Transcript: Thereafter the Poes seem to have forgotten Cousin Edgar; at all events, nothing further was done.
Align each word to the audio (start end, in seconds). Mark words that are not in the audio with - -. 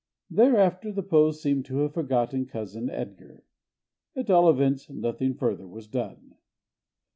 Thereafter 0.31 0.91
the 0.91 1.03
Poes 1.03 1.43
seem 1.43 1.61
to 1.61 1.77
have 1.81 1.93
forgotten 1.93 2.47
Cousin 2.47 2.89
Edgar; 2.89 3.43
at 4.15 4.31
all 4.31 4.49
events, 4.49 4.89
nothing 4.89 5.35
further 5.35 5.67
was 5.67 5.87
done. 5.87 6.37